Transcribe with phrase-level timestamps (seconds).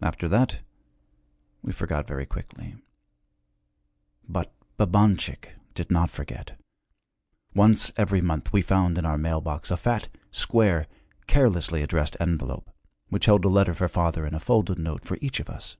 [0.00, 0.60] After that,
[1.60, 2.76] we forgot very quickly.
[4.26, 6.58] But Babanchik did not forget.
[7.54, 10.86] Once every month we found in our mail box a fat, square,
[11.26, 12.70] carelessly addressed envelope,
[13.10, 15.76] which held a letter for father and a folded note for each of us.